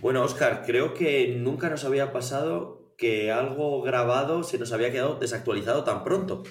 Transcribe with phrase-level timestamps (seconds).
[0.00, 5.18] Bueno, Oscar, creo que nunca nos había pasado que algo grabado se nos había quedado
[5.18, 6.42] desactualizado tan pronto.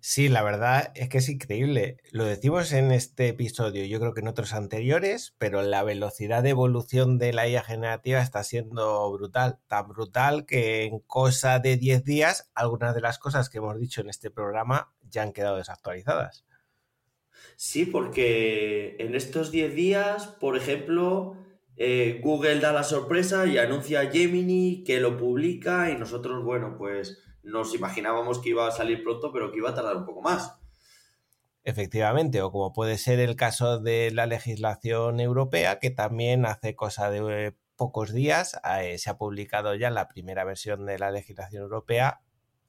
[0.00, 1.98] Sí, la verdad es que es increíble.
[2.12, 6.50] Lo decimos en este episodio, yo creo que en otros anteriores, pero la velocidad de
[6.50, 9.58] evolución de la IA generativa está siendo brutal.
[9.66, 14.00] Tan brutal que en cosa de 10 días, algunas de las cosas que hemos dicho
[14.00, 16.46] en este programa ya han quedado desactualizadas.
[17.56, 21.36] Sí, porque en estos 10 días, por ejemplo,
[21.80, 26.74] eh, Google da la sorpresa y anuncia a Gemini que lo publica y nosotros, bueno,
[26.76, 30.20] pues nos imaginábamos que iba a salir pronto, pero que iba a tardar un poco
[30.20, 30.58] más.
[31.62, 37.10] Efectivamente, o como puede ser el caso de la legislación europea, que también hace cosa
[37.10, 41.62] de eh, pocos días eh, se ha publicado ya la primera versión de la legislación
[41.62, 42.22] europea,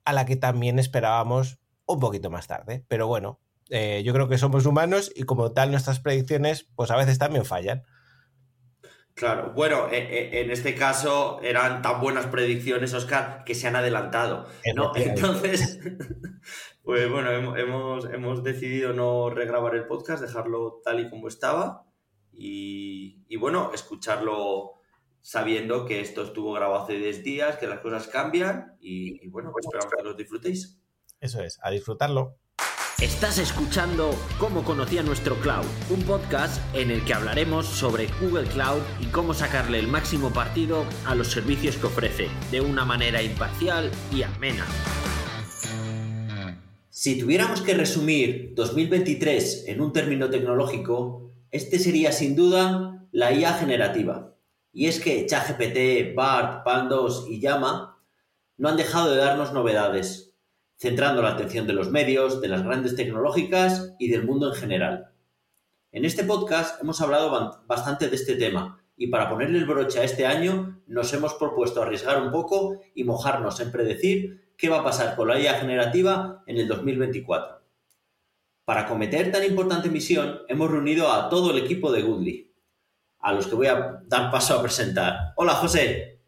[0.06, 1.58] a la que también esperábamos
[1.88, 2.86] un poquito más tarde.
[2.88, 7.18] Pero bueno, yo creo que somos humanos y como tal nuestras predicciones, pues a veces
[7.18, 7.84] también fallan.
[9.20, 13.76] Claro, bueno, e, e, en este caso eran tan buenas predicciones, Oscar, que se han
[13.76, 14.48] adelantado.
[14.76, 14.96] ¿no?
[14.96, 15.78] Entonces,
[16.84, 21.86] pues bueno, hemos, hemos, decidido no regrabar el podcast, dejarlo tal y como estaba
[22.32, 24.76] y, y, bueno, escucharlo
[25.20, 29.52] sabiendo que esto estuvo grabado hace 10 días, que las cosas cambian y, y bueno,
[29.52, 30.80] pues esperamos que lo disfrutéis.
[31.20, 32.38] Eso es, a disfrutarlo.
[32.98, 38.82] Estás escuchando Cómo conocía nuestro cloud, un podcast en el que hablaremos sobre Google Cloud
[39.00, 43.90] y cómo sacarle el máximo partido a los servicios que ofrece, de una manera imparcial
[44.12, 44.66] y amena.
[46.90, 53.54] Si tuviéramos que resumir 2023 en un término tecnológico, este sería sin duda la IA
[53.54, 54.36] generativa.
[54.74, 57.98] Y es que ChatGPT, BART, Pandos y Llama
[58.58, 60.29] no han dejado de darnos novedades,
[60.80, 65.12] centrando la atención de los medios, de las grandes tecnológicas y del mundo en general.
[65.92, 70.04] En este podcast hemos hablado bastante de este tema y para ponerle el broche a
[70.04, 74.84] este año nos hemos propuesto arriesgar un poco y mojarnos en predecir qué va a
[74.84, 77.62] pasar con la IA generativa en el 2024.
[78.64, 82.54] Para cometer tan importante misión hemos reunido a todo el equipo de Goodly,
[83.20, 85.34] a los que voy a dar paso a presentar.
[85.36, 86.22] Hola José.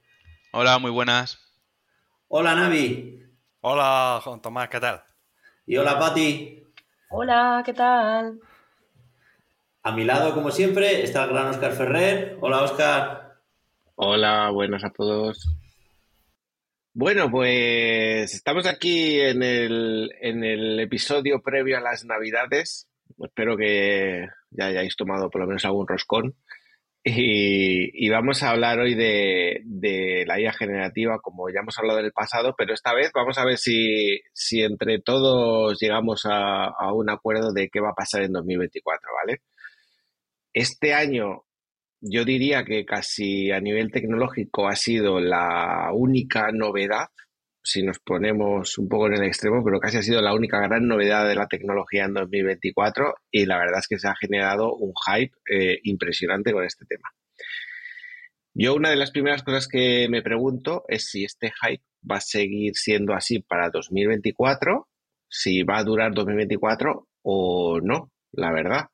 [0.52, 1.40] Hola, muy buenas.
[2.28, 3.21] Hola Navi.
[3.64, 5.04] Hola, Juan Tomás, ¿qué tal?
[5.68, 6.64] Y hola, Pati.
[7.12, 8.40] Hola, ¿qué tal?
[9.84, 12.38] A mi lado, como siempre, está el gran Oscar Ferrer.
[12.42, 13.36] Hola, Oscar.
[13.94, 15.48] Hola, buenas a todos.
[16.96, 22.90] Bueno, pues estamos aquí en el, en el episodio previo a las Navidades.
[23.24, 26.36] Espero que ya hayáis tomado por lo menos algún roscón.
[27.04, 32.12] Y, vamos a hablar hoy de, la IA generativa, como ya hemos hablado en el
[32.12, 34.22] pasado, pero esta vez vamos a ver si,
[34.62, 39.42] entre todos llegamos a, a, un acuerdo de qué va a pasar en 2024, ¿vale?
[40.54, 41.44] Este año
[42.02, 47.08] yo diría que casi a nivel tecnológico ha sido la única novedad
[47.64, 50.88] si nos ponemos un poco en el extremo, pero casi ha sido la única gran
[50.88, 54.94] novedad de la tecnología en 2024 y la verdad es que se ha generado un
[55.08, 57.10] hype eh, impresionante con este tema.
[58.54, 62.22] Yo una de las primeras cosas que me pregunto es si este hype va a
[62.22, 64.90] seguir siendo así para 2024,
[65.30, 68.86] si va a durar 2024 o no, la verdad.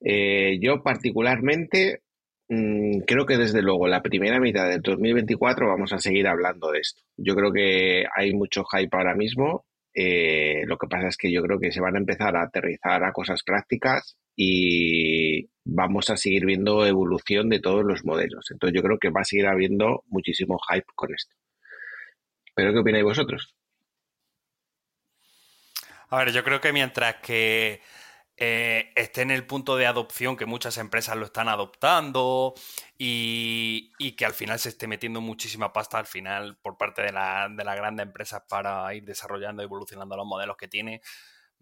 [0.00, 2.02] Eh, yo particularmente
[2.48, 7.02] creo que desde luego la primera mitad del 2024 vamos a seguir hablando de esto.
[7.16, 9.66] Yo creo que hay mucho hype ahora mismo.
[9.94, 13.02] Eh, lo que pasa es que yo creo que se van a empezar a aterrizar
[13.02, 18.50] a cosas prácticas y vamos a seguir viendo evolución de todos los modelos.
[18.50, 21.34] Entonces yo creo que va a seguir habiendo muchísimo hype con esto.
[22.54, 23.54] ¿Pero qué opináis vosotros?
[26.08, 27.80] A ver, yo creo que mientras que
[28.38, 32.54] eh, esté en el punto de adopción que muchas empresas lo están adoptando
[32.98, 37.48] y, que al final se esté metiendo muchísima pasta al final por parte de, la,
[37.48, 41.00] las grandes empresas para ir desarrollando y evolucionando los modelos que tiene,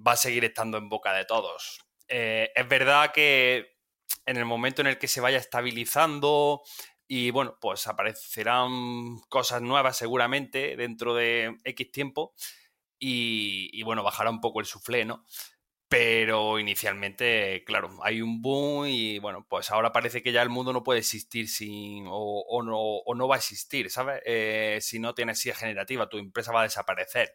[0.05, 1.85] va a seguir estando en boca de todos.
[2.09, 3.79] Eh, es verdad que
[4.26, 6.62] en el momento en el que se vaya estabilizando
[7.06, 12.35] y bueno, pues aparecerán cosas nuevas seguramente dentro de X tiempo
[12.99, 15.25] y, y bueno, bajará un poco el suflé, ¿no?
[15.96, 20.73] Pero inicialmente, claro, hay un boom y bueno, pues ahora parece que ya el mundo
[20.73, 24.20] no puede existir sin o, no, o no, va a existir, ¿sabes?
[24.26, 27.32] Eh, si no tienes IA generativa, tu empresa va a desaparecer.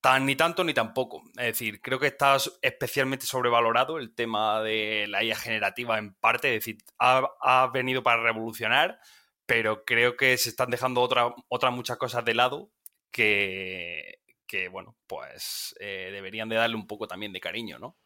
[0.00, 1.24] Tan ni tanto ni tampoco.
[1.36, 6.54] Es decir, creo que está especialmente sobrevalorado el tema de la IA generativa en parte.
[6.54, 9.00] Es decir, ha, venido para revolucionar,
[9.46, 12.70] pero creo que se están dejando otras muchas cosas de lado
[13.10, 14.21] que,
[14.52, 17.96] que bueno, pues eh, deberían de darle un poco también de cariño, ¿no?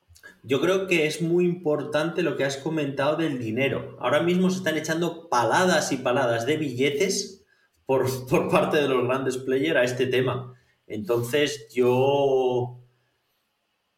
[0.44, 3.96] Yo creo que es muy importante lo que has comentado del dinero.
[3.98, 7.44] Ahora mismo se están echando paladas y paladas de billetes
[7.84, 10.54] por, por parte de los grandes players a este tema.
[10.86, 12.80] Entonces yo,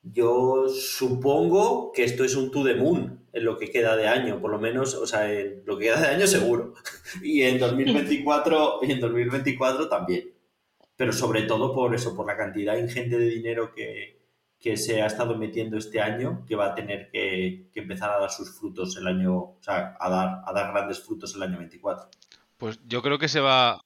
[0.01, 4.41] yo supongo que esto es un to the moon en lo que queda de año,
[4.41, 6.73] por lo menos, o sea, en lo que queda de año seguro.
[7.23, 10.38] Y en 2024, y en 2024 también.
[10.99, 14.19] Pero sobre todo por eso, por la cantidad ingente de dinero que,
[14.77, 18.59] se ha estado metiendo este año, que va a tener que, empezar a dar sus
[18.59, 22.11] frutos el año, o sea, a dar, a dar grandes frutos el año 24.
[22.59, 23.81] Pues yo creo que se va,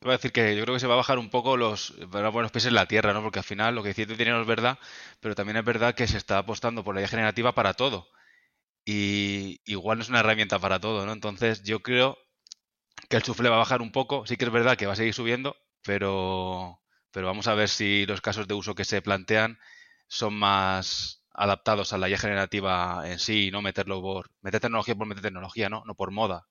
[0.00, 2.52] Voy a decir que yo creo que se va a bajar un poco los buenos
[2.52, 3.22] pies en la tierra, ¿no?
[3.22, 4.78] Porque al final lo que dice dinero es verdad,
[5.20, 8.08] pero también es verdad que se está apostando por la idea generativa para todo.
[8.84, 11.12] Y igual no es una herramienta para todo, ¿no?
[11.12, 12.16] Entonces yo creo
[13.08, 14.26] que el sufle va a bajar un poco.
[14.26, 16.80] Sí que es verdad que va a seguir subiendo, pero,
[17.10, 19.58] pero vamos a ver si los casos de uso que se plantean
[20.06, 24.94] son más adaptados a la IA generativa en sí y no meterlo por meter tecnología
[24.96, 25.84] por meter tecnología, ¿no?
[25.86, 26.48] No por moda.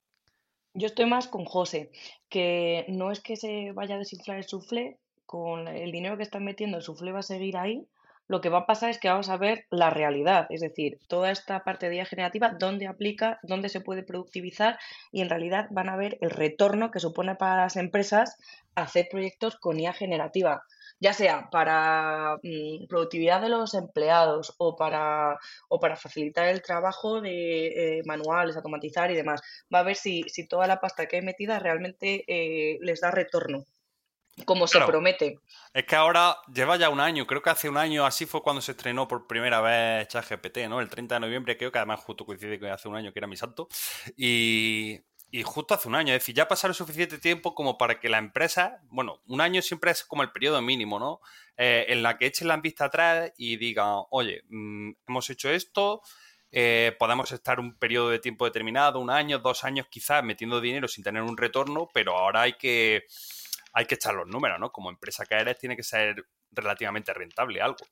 [0.74, 1.92] Yo estoy más con José,
[2.30, 6.46] que no es que se vaya a desinflar el suflé, con el dinero que están
[6.46, 7.88] metiendo el suflé va a seguir ahí.
[8.28, 11.32] Lo que va a pasar es que vamos a ver la realidad, es decir, toda
[11.32, 14.78] esta parte de IA generativa, dónde aplica, dónde se puede productivizar
[15.12, 18.38] y en realidad van a ver el retorno que supone para las empresas
[18.76, 20.64] hacer proyectos con IA generativa
[21.00, 25.38] ya sea para mm, productividad de los empleados o para,
[25.70, 29.42] o para facilitar el trabajo de eh, manuales, automatizar y demás.
[29.74, 33.12] Va a ver si, si toda la pasta que hay metida realmente eh, les da
[33.12, 33.66] retorno
[34.46, 35.40] como se promete.
[35.74, 38.62] Es que ahora lleva ya un año, creo que hace un año así fue cuando
[38.62, 40.80] se estrenó por primera vez ChatGPT, ¿no?
[40.80, 43.28] El 30 de noviembre, creo que además justo coincide con hace un año que era
[43.28, 43.68] mi santo.
[44.16, 48.10] Y, y justo hace un año, es decir, ya pasaron suficiente tiempo como para que
[48.10, 51.20] la empresa, bueno, un año siempre es como el periodo mínimo, ¿no?
[51.58, 56.02] Eh, en la que echen la vista atrás y digan, oye, mm, hemos hecho esto,
[56.50, 60.88] eh, podemos estar un periodo de tiempo determinado, un año, dos años quizás, metiendo dinero
[60.88, 63.06] sin tener un retorno, pero ahora hay que,
[63.74, 64.72] hay que echar los números, ¿no?
[64.72, 67.86] Como empresa que eres, tiene que ser relativamente rentable algo.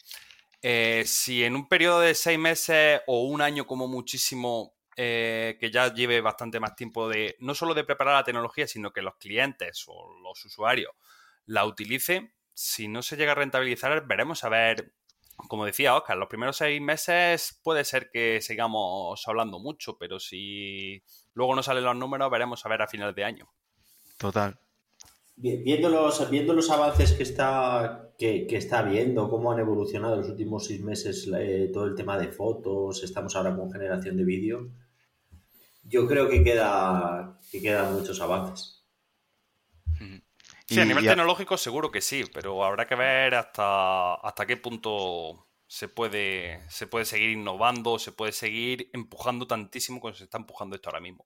[0.61, 5.69] Eh, si en un periodo de seis meses o un año como muchísimo eh, que
[5.69, 9.15] ya lleve bastante más tiempo de, no solo de preparar la tecnología, sino que los
[9.17, 10.91] clientes o los usuarios
[11.45, 14.93] la utilicen, si no se llega a rentabilizar, veremos a ver,
[15.49, 21.03] como decía Oscar, los primeros seis meses puede ser que sigamos hablando mucho, pero si
[21.33, 23.51] luego no salen los números, veremos a ver a finales de año.
[24.17, 24.57] Total.
[25.37, 30.29] Viendo los, viendo los avances que está, que, está viendo, cómo han evolucionado en los
[30.29, 34.69] últimos seis meses eh, todo el tema de fotos, estamos ahora con generación de vídeo,
[35.83, 38.83] yo creo que queda que quedan muchos avances.
[40.67, 45.45] Sí, a nivel tecnológico seguro que sí, pero habrá que ver hasta, hasta qué punto
[45.67, 50.75] se puede, se puede seguir innovando, se puede seguir empujando tantísimo como se está empujando
[50.75, 51.25] esto ahora mismo.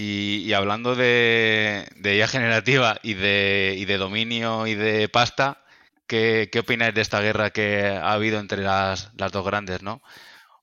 [0.00, 5.64] Y, hablando de, IA generativa y de, dominio y de pasta,
[6.06, 10.00] ¿qué, ¿qué, opináis de esta guerra que ha habido entre las, las dos grandes, no?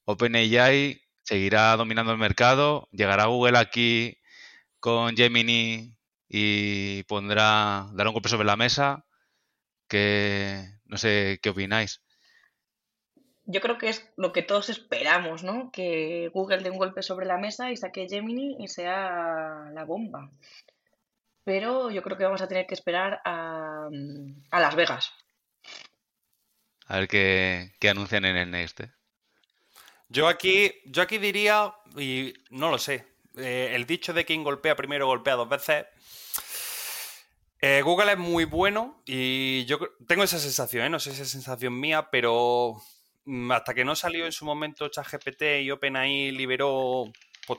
[0.05, 4.19] OpenAI seguirá dominando el mercado, llegará Google aquí
[4.79, 5.97] con Gemini
[6.29, 9.05] y pondrá, dará un golpe sobre la mesa,
[9.89, 12.01] que no sé qué opináis.
[13.47, 15.71] Yo creo que es lo que todos esperamos, ¿no?
[15.71, 20.31] Que Google dé un golpe sobre la mesa y saque Gemini y sea la bomba.
[21.43, 23.87] Pero yo creo que vamos a tener que esperar a,
[24.51, 25.13] Las Vegas.
[26.87, 28.79] A ver qué, anuncian en el Next.
[28.79, 28.91] ¿eh?
[30.09, 34.75] Yo aquí, yo aquí diría, y no lo sé, eh, el dicho de quien golpea
[34.75, 35.85] primero golpea dos veces.
[37.61, 40.89] Eh, Google es muy bueno y yo tengo esa sensación, ¿eh?
[40.89, 42.81] no sé si es sensación mía, pero
[43.51, 47.11] hasta que no salió en su momento ChatGPT y OpenAI liberó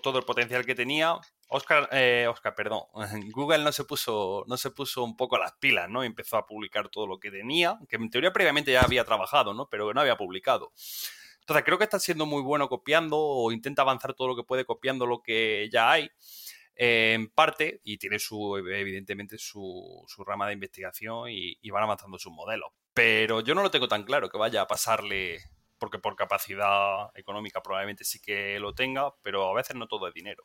[0.02, 1.16] todo el potencial que tenía,
[1.48, 1.88] Oscar,
[2.28, 2.82] Oscar, perdón,
[3.32, 6.02] Google no se puso, no se puso un poco a las pilas, ¿no?
[6.02, 9.54] Y empezó a publicar todo lo que tenía, que en teoría previamente ya había trabajado,
[9.54, 9.68] ¿no?
[9.68, 10.72] Pero no había publicado.
[11.40, 14.64] Entonces, creo que está siendo muy bueno copiando o intenta avanzar todo lo que puede
[14.64, 16.10] copiando lo que ya hay.
[16.74, 22.32] Eh, en parte, y tiene su, evidentemente su, rama de investigación y, van avanzando sus
[22.32, 22.70] modelos.
[22.92, 25.38] pero yo no lo tengo tan claro que vaya a pasarle,
[25.78, 30.14] porque por capacidad económica probablemente sí que lo tenga, pero a veces no todo es
[30.14, 30.44] dinero.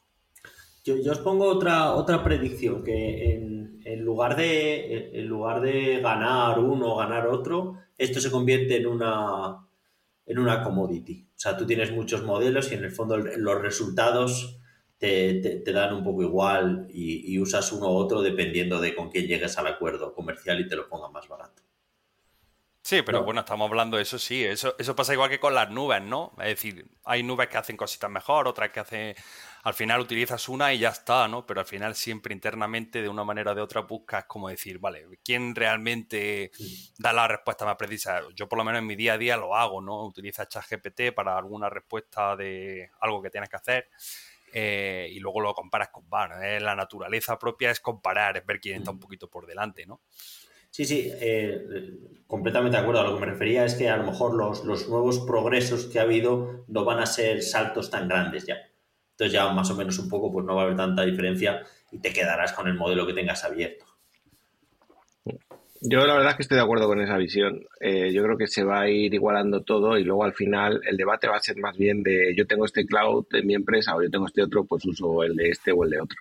[0.84, 6.94] Yo, os pongo otra, otra predicción, que en, lugar de, en lugar de ganar uno
[6.94, 9.68] o ganar otro, esto se convierte en una,
[10.26, 11.28] en una commodity.
[11.36, 14.60] O sea, tú tienes muchos modelos y en el fondo los resultados
[14.98, 19.58] te, dan un poco igual y, usas uno u otro dependiendo de con quién llegues
[19.58, 21.64] al acuerdo comercial y te lo ponga más barato.
[22.92, 24.44] Sí, pero bueno, estamos hablando de eso, sí.
[24.44, 26.34] Eso, eso pasa igual que con las nubes, ¿no?
[26.40, 29.16] Es decir, hay nubes que hacen cositas mejor, otras que hacen
[29.64, 31.46] al final utilizas una y ya está, ¿no?
[31.46, 35.08] Pero al final siempre internamente, de una manera o de otra, buscas como decir, vale,
[35.24, 36.52] ¿quién realmente
[36.98, 38.24] da la respuesta más precisa?
[38.36, 40.04] Yo por lo menos en mi día a día lo hago, ¿no?
[40.04, 43.90] Utiliza ChatGPT para alguna respuesta de algo que tienes que hacer.
[44.52, 46.62] Eh, y luego lo comparas con VAR.
[46.62, 50.02] La naturaleza propia es comparar, es ver quién está un poquito por delante, ¿no?
[50.72, 53.02] Sí, sí, eh, completamente de acuerdo.
[53.02, 56.00] A lo que me refería es que a lo mejor los, los nuevos progresos que
[56.00, 58.56] ha habido no van a ser saltos tan grandes ya.
[59.12, 61.62] Entonces ya más o menos un poco pues no va a haber tanta diferencia
[61.92, 63.86] y te quedarás con el modelo que tengas abierto.
[65.82, 67.66] Yo la verdad es que estoy de acuerdo con esa visión.
[67.80, 70.96] Eh, yo creo que se va a ir igualando todo y luego al final el
[70.96, 74.02] debate va a ser más bien de yo tengo este cloud en mi empresa o
[74.02, 76.18] yo tengo este otro, pues uso el de este o el de otro.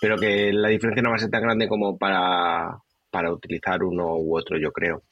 [0.00, 2.82] Pero que la diferencia no va a ser tan grande como para,
[3.12, 5.02] para utilizar uno u otro, yo creo.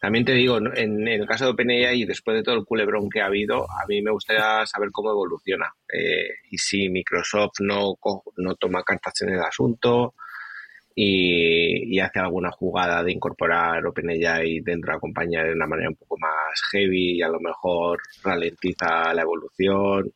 [0.00, 3.20] También te digo, en, el caso de OpenAI y después de todo el culebrón que
[3.20, 7.96] ha habido, a mí me gustaría saber cómo evoluciona eh, y si Microsoft no,
[8.38, 10.14] no toma cartas en el asunto
[10.94, 15.96] y, hace alguna jugada de incorporar OpenAI dentro de la compañía de una manera un
[15.96, 20.10] poco más heavy y a lo mejor ralentiza la evolución.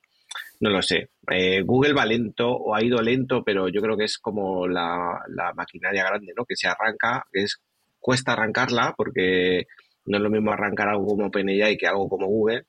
[0.61, 1.11] No lo sé.
[1.31, 5.21] Eh, Google va lento o ha ido lento, pero yo creo que es como la,
[5.55, 6.45] maquinaria grande, ¿no?
[6.45, 7.61] Que se arranca, es
[7.99, 9.67] cuesta arrancarla porque
[10.07, 12.67] no es lo mismo arrancar algo como OpenAI que algo como Google.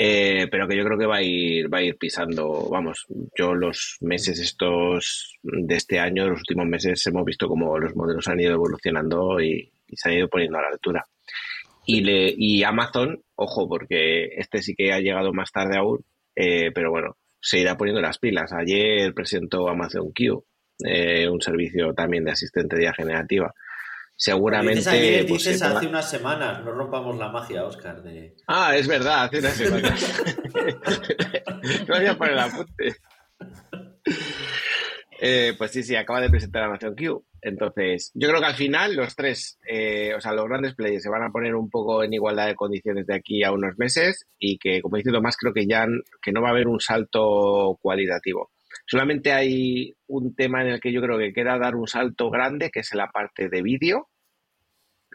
[0.00, 3.04] Eh, pero que yo creo que va a ir va a ir pisando vamos
[3.36, 8.28] yo los meses estos de este año los últimos meses hemos visto como los modelos
[8.28, 11.04] han ido evolucionando y, se han ido poniendo a la altura
[11.84, 16.04] y le y Amazon ojo porque este sí que ha llegado más tarde aún
[16.36, 20.44] eh, pero bueno se irá poniendo las pilas ayer presentó Amazon Q
[20.84, 23.54] eh, un servicio también de asistente de IA generativa
[24.18, 24.80] seguramente.
[24.80, 28.02] Dices ayer, pues, dices hace unas semanas, no rompamos la magia, Oscar.
[28.02, 28.34] De...
[28.48, 30.22] Ah, es verdad, hace unas semanas.
[31.86, 32.96] Gracias por el apunte.
[35.20, 37.24] Eh, pues sí, sí, acaba de presentar Amazon Q.
[37.40, 41.10] Entonces, yo creo que al final los tres, eh, o sea, los grandes players se
[41.10, 44.58] van a poner un poco en igualdad de condiciones de aquí a unos meses y
[44.58, 45.86] que, como he más creo que ya
[46.20, 48.50] que no va a haber un salto cualitativo.
[48.86, 52.70] Solamente hay un tema en el que yo creo que queda dar un salto grande,
[52.70, 54.08] que es la parte de vídeo,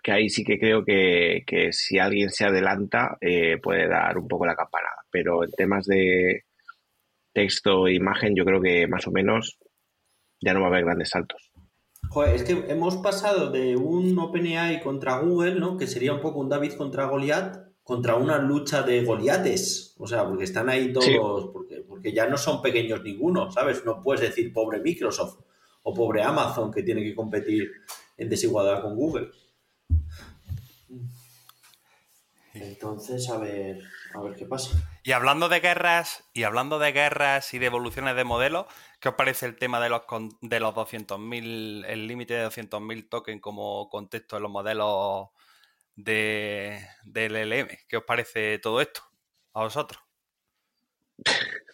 [0.01, 4.45] que ahí sí que creo que, si alguien se adelanta eh, puede dar un poco
[4.45, 5.03] la campanada.
[5.09, 6.43] Pero en temas de
[7.33, 9.57] texto e imagen yo creo que más o menos
[10.41, 11.52] ya no va a haber grandes saltos.
[12.13, 15.77] Joder, es que hemos pasado de un OpenAI contra Google, ¿no?
[15.77, 19.95] Que sería un poco un David contra Goliath, contra una lucha de Goliates.
[19.97, 23.83] O sea, porque están ahí todos, porque, porque ya no son pequeños ninguno, ¿sabes?
[23.83, 25.39] No puedes decir pobre Microsoft
[25.81, 27.71] o pobre Amazon que tiene que competir
[28.15, 29.31] en desigualdad con Google.
[32.53, 33.79] Entonces, a ver,
[34.13, 34.77] a ver qué pasa.
[35.03, 38.67] Y hablando de guerras, y hablando de guerras y de evoluciones de modelos,
[39.03, 40.03] ¿qué os parece el tema de los
[40.39, 45.27] de los 200.000, el límite de 200.000 tokens como contexto en los modelos
[45.93, 47.67] de, del LM.
[47.89, 49.01] ¿Qué os parece todo esto
[49.55, 50.01] a vosotros?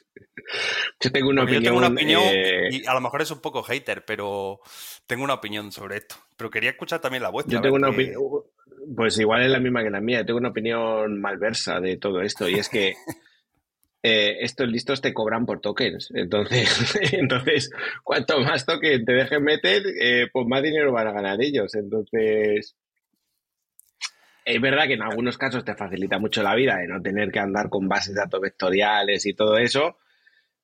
[0.99, 1.63] Yo tengo una opinión.
[1.63, 4.59] Yo tengo una opinión eh, y a lo mejor es un poco hater, pero
[5.05, 6.15] tengo una opinión sobre esto.
[6.35, 7.53] Pero quería escuchar también la vuestra.
[7.53, 8.19] Yo tengo una opinión.
[8.95, 10.25] Pues igual es la misma que la mía.
[10.25, 12.95] tengo una opinión malversa de todo esto y es que
[14.01, 16.09] eh, estos listos te cobran por tokens.
[16.13, 17.69] Entonces, entonces
[18.03, 21.75] cuanto más tokens te dejen meter, eh, pues más dinero van a ganar ellos.
[21.75, 22.75] Entonces,
[24.45, 27.39] es verdad que en algunos casos te facilita mucho la vida de no tener que
[27.39, 29.97] andar con bases de datos vectoriales y todo eso,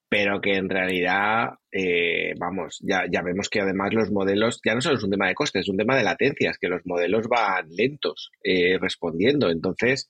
[0.07, 4.81] pero que en realidad, eh, vamos, ya, ya vemos que además los modelos, ya no
[4.81, 7.67] solo es un tema de costes, es un tema de latencias, que los modelos van
[7.69, 8.31] lentos
[8.79, 9.49] respondiendo.
[9.49, 10.09] Entonces,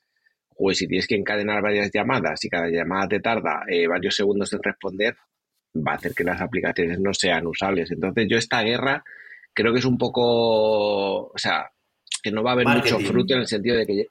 [0.56, 4.52] pues si tienes que encadenar varias llamadas y cada llamada te tarda eh, varios segundos
[4.54, 5.16] en responder,
[5.76, 7.92] va a hacer que las aplicaciones no sean usables.
[7.92, 9.04] Entonces, yo esta guerra
[9.54, 11.70] creo que es un poco, o sea,
[12.24, 14.08] que no va a haber mucho fruto en el sentido de que,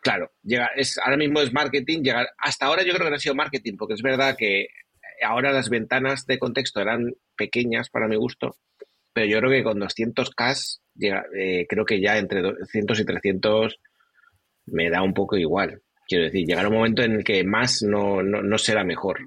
[0.00, 3.20] claro, llega, es, ahora mismo es marketing, llegar, hasta ahora yo creo que no ha
[3.20, 4.68] sido marketing, porque es verdad que
[5.24, 8.56] ahora las ventanas de contexto eran pequeñas para mi gusto,
[9.12, 13.80] pero yo creo que con 200K, eh, creo que ya entre 200 y 300
[14.66, 15.82] me da un poco igual.
[16.06, 19.18] Quiero decir, llegará un momento en el que más no, no, será mejor.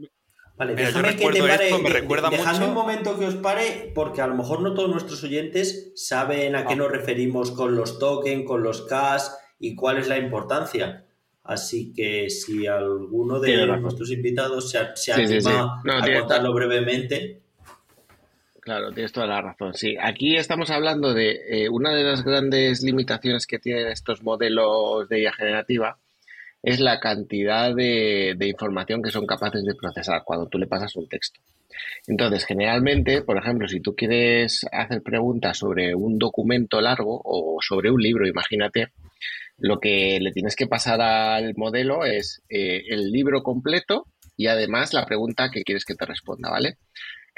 [0.58, 4.28] Vale, déjame que te pare, me recuerda dejadme un momento que os pare, porque a
[4.28, 6.78] lo mejor no todos nuestros oyentes saben a qué ah.
[6.78, 9.24] nos referimos con los tokens, con los cash
[9.60, 11.06] y cuál es la importancia.
[11.44, 17.39] Así que si alguno de nuestros invitados se, se anima a contarlo brevemente.
[18.70, 19.74] Claro, tienes toda la razón.
[19.74, 25.10] Sí, aquí estamos hablando de eh, una de las grandes limitaciones que tienen estos modelos
[25.10, 25.98] de IA generativa
[26.62, 31.08] es la cantidad de, información que son capaces de procesar cuando tú le pasas un
[31.08, 31.40] texto.
[32.06, 37.90] Entonces, generalmente, por ejemplo, si tú quieres hacer preguntas sobre un documento largo o sobre
[37.90, 38.90] un libro, imagínate,
[39.58, 44.06] lo que le tienes que pasar al modelo es eh, el libro completo
[44.38, 46.78] y además la pregunta que quieres que te responda, ¿vale?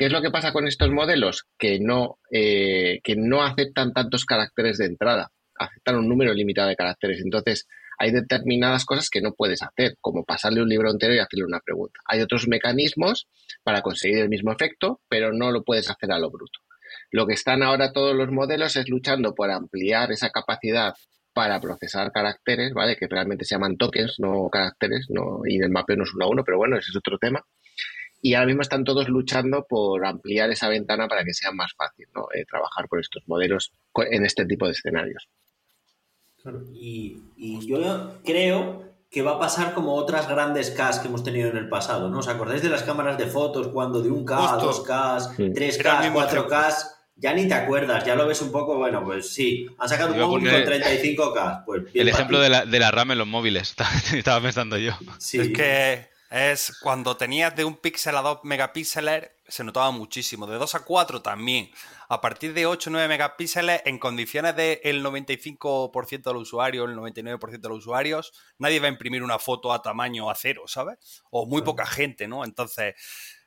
[0.02, 1.46] ¿Qué es lo que pasa con estos modelos?
[1.60, 5.30] Que no, eh, que no aceptan tantos caracteres de entrada,
[5.60, 7.22] aceptan un número limitado de caracteres.
[7.24, 7.68] Entonces,
[8.00, 11.60] hay determinadas cosas que no puedes hacer, como pasarle un libro entero y hacerle una
[11.60, 12.00] pregunta.
[12.06, 13.28] Hay otros mecanismos
[13.64, 16.62] para conseguir el mismo efecto, pero no lo puedes hacer a lo bruto.
[17.12, 20.96] Lo que están ahora todos los modelos es luchando por ampliar esa capacidad
[21.32, 22.96] para procesar caracteres, ¿vale?
[22.96, 26.30] Que realmente se llaman tokens, no caracteres, no, y el mapeo no es uno a
[26.30, 27.46] uno, pero bueno, ese es otro tema
[28.22, 32.08] y ahora mismo están todos luchando por ampliar esa ventana para que sea más fácil
[32.14, 32.28] ¿no?
[32.34, 33.72] Eh, trabajar con estos modelos
[34.10, 35.28] en este tipo de escenarios.
[36.74, 37.20] Y,
[37.68, 41.70] yo creo que va a pasar como otras grandes CAS que hemos tenido en el
[41.70, 42.20] pasado, ¿no?
[42.20, 46.76] ¿Os acordáis de las cámaras de fotos cuando de 1K, 2K, 3K, 4K?
[47.18, 50.20] Ya ni te acuerdas, ya lo ves un poco, bueno, pues sí, han sacado un
[50.20, 51.66] móvil con 35K.
[51.66, 53.76] Pues el ejemplo de la, de la RAM en los móviles,
[54.14, 54.94] estaba pensando yo.
[55.20, 55.40] Sí.
[55.40, 60.48] Es que es cuando tenías de un píxel a 2 megapíxeles, se notaba muchísimo.
[60.48, 61.70] De 2 a 4 también.
[62.08, 66.96] A partir de 8 o 9 megapíxeles, en condiciones del 95% de los usuarios, el
[66.96, 70.98] 99% de los usuarios, nadie va a imprimir una foto a tamaño a cero, ¿sabes?
[71.32, 72.46] O muy poca gente, ¿no?
[72.46, 72.96] Entonces,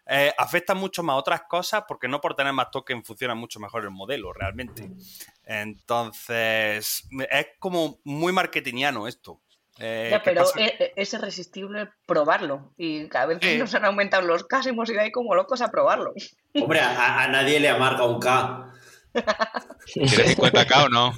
[0.07, 3.85] eh, afecta mucho más otras cosas porque no por tener más token funciona mucho mejor
[3.85, 4.91] el modelo realmente.
[5.45, 9.41] Entonces, es como muy marketingiano esto.
[9.81, 12.73] Eh, ya, pero e, e, es, irresistible probarlo.
[12.77, 15.71] Y cada vez que nos han aumentado los K, hemos ido ahí como locos a
[15.71, 16.15] probarlo.
[16.55, 18.73] Hombre, a, nadie le amarga un K.
[19.93, 21.15] ¿Quieres 50K o no?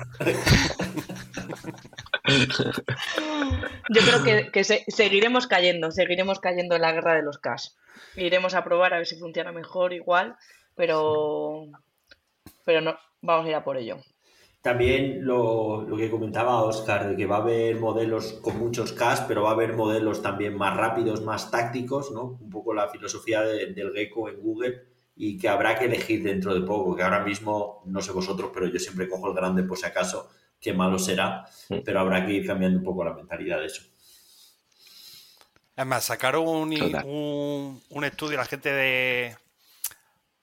[3.89, 7.57] Yo creo que, seguiremos cayendo, seguiremos cayendo en la guerra de los K.
[8.17, 10.37] Iremos a probar a ver si funciona mejor, igual,
[10.75, 11.67] pero,
[12.65, 13.99] pero no, vamos a ir a por ello.
[14.67, 19.45] También lo, que comentaba Oscar, de que va a haber modelos con muchos CAS, pero
[19.45, 22.37] va a haber modelos también más rápidos, más tácticos, ¿no?
[22.41, 24.83] Un poco la filosofía del Gecko en Google
[25.15, 28.67] y que habrá que elegir dentro de poco, que ahora mismo, no sé vosotros, pero
[28.67, 31.45] yo siempre cojo el grande por si acaso, qué malo será,
[31.85, 33.85] pero habrá que ir cambiando un poco la mentalidad de eso.
[35.77, 39.37] Es más, sacaron un, un estudio la gente de,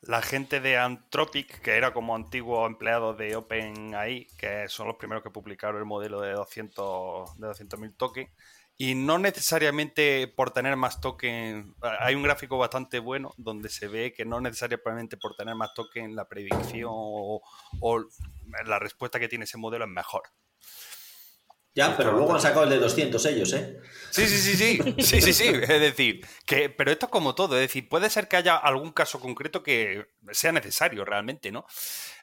[0.05, 5.23] la gente de Anthropic, que era como antiguo empleado de OpenAI, que son los primeros
[5.23, 8.29] que publicaron el modelo de 200 de 200.000 tokens,
[8.75, 11.67] y no necesariamente por tener más tokens,
[11.99, 16.13] hay un gráfico bastante bueno donde se ve que no necesariamente por tener más tokens
[16.13, 17.41] la predicción o
[18.65, 20.23] la respuesta que tiene ese modelo es mejor.
[21.75, 23.79] Ya, pero luego han sacado el de 200 ellos, ¿eh?
[24.11, 24.93] Sí, sí, sí, sí.
[25.03, 25.47] Sí, sí, sí.
[25.47, 27.55] Es decir, que, pero esto es como todo.
[27.55, 31.65] Es decir, puede ser que haya algún caso concreto que sea necesario realmente, ¿no?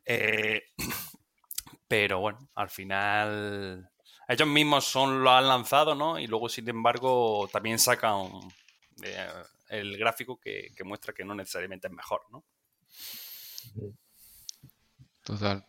[0.04, 0.62] Eh,
[1.88, 3.90] pero bueno, al final.
[4.28, 6.16] Ellos mismos son lo han lanzado, ¿no?
[6.16, 8.30] Y luego, sin embargo, también sacan
[9.02, 9.28] eh,
[9.70, 12.44] el gráfico que, que muestra que no necesariamente es mejor, ¿no?
[15.24, 15.66] Total.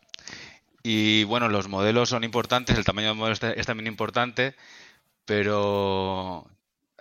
[0.83, 4.55] Y bueno, los modelos son importantes, el tamaño del modelo es también importante,
[5.25, 6.49] pero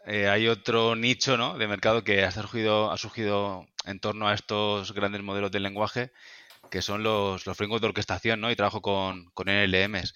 [0.07, 1.59] eh, hay otro nicho ¿no?
[1.59, 6.13] de mercado que ha surgido, ha surgido en torno a estos grandes modelos de lenguaje,
[6.71, 8.51] que son los, los frameworks de orquestación ¿no?
[8.51, 10.15] y trabajo con, con NLMs.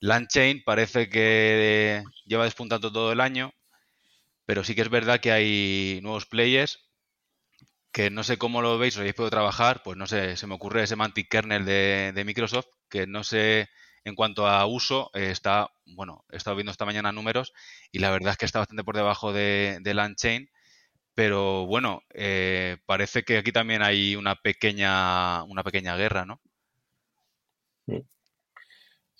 [0.00, 3.52] LangChain parece que lleva despuntando todo el año,
[4.46, 6.88] pero sí que es verdad que hay nuevos players
[7.92, 10.54] que no sé cómo lo veis, o habéis podido trabajar, pues no sé, se me
[10.54, 13.68] ocurre Semantic Kernel de, de Microsoft, que no sé
[14.04, 17.52] en cuanto a uso, eh, está, bueno, he estado viendo esta mañana números
[17.92, 20.48] y la verdad es que está bastante por debajo de, de Landchain,
[21.14, 26.40] pero bueno, eh, parece que aquí también hay una pequeña, una pequeña guerra, ¿no?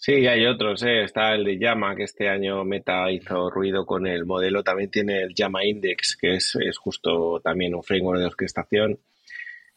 [0.01, 1.03] Sí, hay otros, ¿eh?
[1.03, 5.23] está el de Llama, que este año Meta hizo ruido con el modelo, también tiene
[5.23, 9.01] el Llama Index, que es, es justo también un framework de orquestación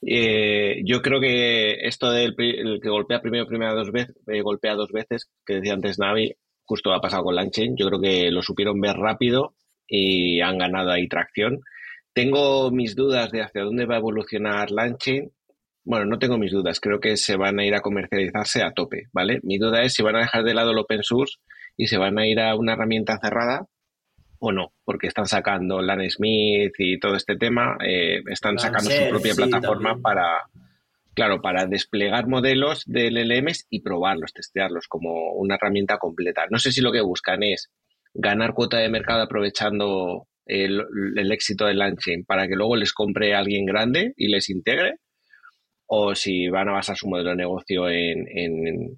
[0.02, 4.92] Eh, yo creo que esto del que golpea primero, primera dos veces, eh, golpea dos
[4.92, 6.34] veces, que decía antes Navi,
[6.64, 7.76] justo ha pasado con Langchain.
[7.78, 9.56] Yo creo que lo supieron ver rápido
[9.88, 11.62] y han ganado ahí tracción.
[12.14, 15.32] Tengo mis dudas de hacia dónde va a evolucionar Langchain.
[15.84, 19.08] Bueno, no tengo mis dudas, creo que se van a ir a comercializarse a tope,
[19.14, 19.40] ¿vale?
[19.44, 21.38] Mi duda es si van a dejar de lado el open source
[21.76, 23.68] y se van a ir a una herramienta cerrada
[24.44, 29.10] o no, porque están sacando Lan Smith y todo este tema, eh, están sacando su
[29.10, 30.50] propia plataforma para,
[31.14, 36.48] claro, para desplegar modelos de LLMs y probarlos, testearlos como una herramienta completa.
[36.50, 37.70] No sé si lo que buscan es
[38.16, 43.68] ganar cuota de mercado aprovechando el, éxito del launching para que luego les compre alguien
[43.68, 44.96] grande y les integre,
[45.86, 48.26] o si van a basar su modelo de negocio en,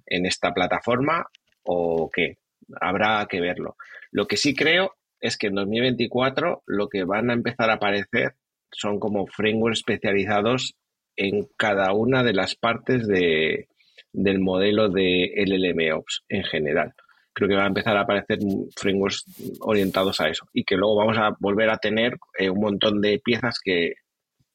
[0.06, 1.26] en esta plataforma
[1.64, 2.38] o qué.
[2.80, 3.76] Habrá que verlo.
[4.10, 8.34] Lo que sí creo es que en 2024 lo que van a empezar a aparecer
[8.72, 10.74] son como frameworks especializados
[11.16, 13.68] en cada una de las partes de,
[14.12, 16.94] del modelo de LLMOps en general.
[17.32, 18.38] Creo que van a empezar a aparecer
[18.76, 19.24] frameworks
[19.60, 23.20] orientados a eso y que luego vamos a volver a tener eh, un montón de
[23.22, 23.94] piezas que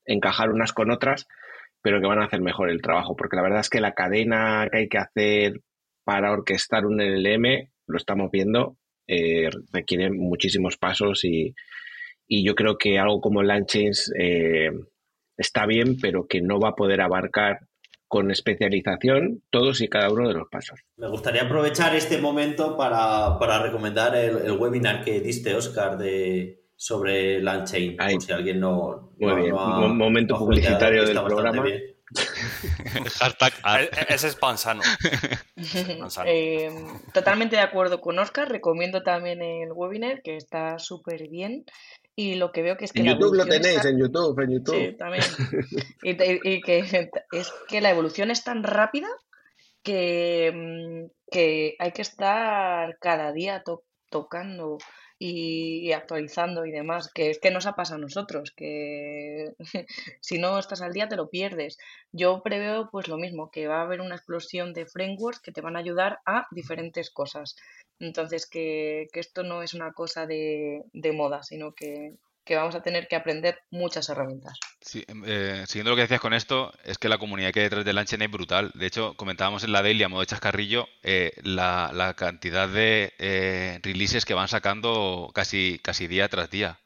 [0.05, 1.27] encajar unas con otras,
[1.81, 4.67] pero que van a hacer mejor el trabajo, porque la verdad es que la cadena
[4.71, 5.61] que hay que hacer
[6.03, 8.77] para orquestar un LLM, lo estamos viendo,
[9.11, 11.55] eh, requiere muchísimos pasos y,
[12.31, 14.69] yo creo que algo como Langchains eh,
[15.35, 17.61] está bien, pero que no va a poder abarcar
[18.07, 20.79] con especialización todos y cada uno de los pasos.
[20.97, 27.97] Me gustaría aprovechar este momento para, recomendar el, webinar que diste, Oscar, de, sobre Langchain,
[27.97, 29.11] por si alguien no...
[29.17, 31.65] Muy bien, un momento publicitario del programa.
[33.19, 34.81] Hashtag e-, Ese es pansano.
[36.25, 36.71] Eh,
[37.13, 38.49] totalmente de acuerdo con Oscar.
[38.49, 41.65] Recomiendo también el webinar, que está súper bien.
[42.15, 43.01] Y lo que veo que es que.
[43.01, 44.75] En YouTube lo tenéis, en YouTube, en YouTube.
[44.75, 45.23] Sí, también.
[46.03, 46.79] y, que
[47.31, 49.07] es que la evolución es tan rápida
[49.83, 53.63] que, mm, que hay que estar cada día
[54.09, 54.77] tocando
[55.19, 59.53] y, actualizando y demás, que es que nos ha pasado a nosotros, que
[60.21, 61.77] si no estás al día te lo pierdes.
[62.13, 65.61] Yo preveo pues lo mismo, que va a haber una explosión de frameworks que te
[65.61, 67.57] van a ayudar a diferentes cosas.
[67.99, 72.15] Entonces, que, que esto no es una cosa de, de moda, sino que,
[72.49, 74.57] que vamos a tener que aprender muchas herramientas.
[74.81, 77.65] Sí, em, eh, siguiendo lo que decías con esto, es que la comunidad que hay
[77.65, 78.71] detrás de Launchen es brutal.
[78.73, 83.79] De hecho, comentábamos en la daily a modo de chascarrillo eh, la, cantidad de eh,
[83.83, 86.79] releases que van sacando casi, casi día tras día.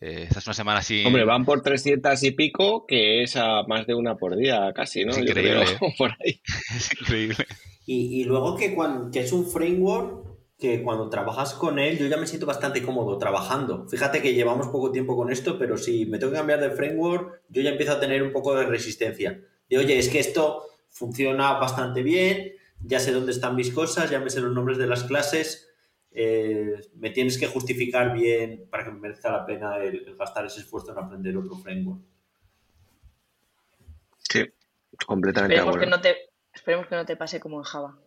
[0.00, 1.04] esta es una semana así.
[1.04, 5.04] Hombre, van por 300 y pico, que es a más de una por día casi,
[5.04, 5.10] ¿no?
[5.10, 5.66] Es increíble.
[5.98, 6.40] por ahí.
[6.76, 7.46] es increíble.
[7.84, 10.33] Y, y luego que, cuando, que es un framework
[10.64, 13.86] que cuando trabajas con él, yo ya me siento bastante cómodo trabajando.
[13.86, 17.42] Fíjate que llevamos poco tiempo con esto, pero si me tengo que cambiar de framework,
[17.50, 19.42] yo ya empiezo a tener un poco de resistencia.
[19.68, 24.20] De oye, es que esto funciona bastante bien, ya sé dónde están mis cosas, ya
[24.20, 25.68] me sé los nombres de las clases,
[26.12, 30.60] eh, me tienes que justificar bien para que me merezca la pena el, gastar ese
[30.60, 32.00] esfuerzo en aprender otro framework.
[34.30, 34.50] Sí,
[35.06, 36.16] completamente esperemos Que no te,
[36.54, 37.98] esperemos que no te pase como en Java.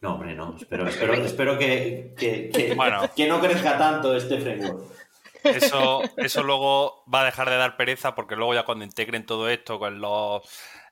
[0.00, 0.56] No, hombre, no.
[0.56, 4.84] Espero, espero, que, que, no crezca tanto este framework.
[5.42, 9.48] Eso, eso luego va a dejar de dar pereza porque luego ya cuando integren todo
[9.48, 10.42] esto con los,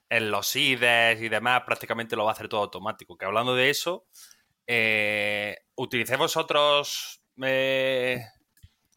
[0.09, 3.17] en los IDEs y demás, prácticamente lo va a hacer todo automático.
[3.17, 4.07] Que hablando de eso,
[4.67, 8.25] eh, utilicéis vosotros eh,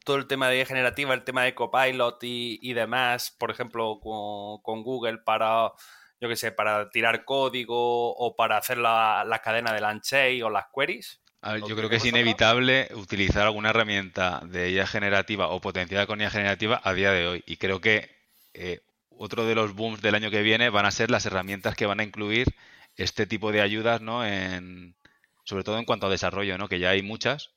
[0.05, 4.83] todo el tema de generativa, el tema de Copilot y, y demás, por ejemplo, con
[4.83, 5.73] Google para
[6.19, 10.49] yo qué sé, para tirar código o para hacer la, la cadena de Lanchey o
[10.49, 11.21] las queries?
[11.67, 16.29] yo creo que es inevitable utilizar alguna herramienta de IA generativa o potenciada con IA
[16.29, 17.43] generativa a día de hoy.
[17.45, 18.09] Y creo que
[18.53, 21.85] eh, otro de los booms del año que viene van a ser las herramientas que
[21.85, 22.47] van a incluir
[22.95, 24.25] este tipo de ayudas, ¿no?
[24.25, 24.95] En,
[25.43, 26.67] sobre todo en cuanto a desarrollo, ¿no?
[26.67, 27.51] Que ya hay muchas,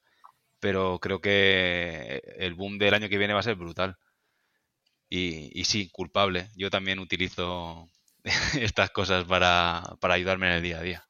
[0.60, 3.96] pero creo que el boom del año que viene va a ser brutal.
[5.08, 6.50] Y, y sí, culpable.
[6.56, 7.88] Yo también utilizo
[8.60, 11.06] estas cosas para, ayudarme en el día a día.